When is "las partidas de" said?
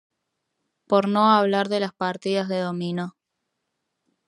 1.79-2.57